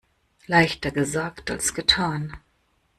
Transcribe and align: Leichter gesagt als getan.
Leichter 0.47 0.89
gesagt 0.89 1.51
als 1.51 1.75
getan. 1.75 2.35